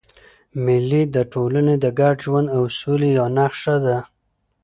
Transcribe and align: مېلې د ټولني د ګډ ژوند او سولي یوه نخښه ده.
مېلې 0.63 1.01
د 1.15 1.17
ټولني 1.33 1.75
د 1.83 1.85
ګډ 1.99 2.15
ژوند 2.25 2.47
او 2.57 2.63
سولي 2.79 3.09
یوه 3.17 3.29
نخښه 3.37 3.75
ده. 3.85 3.97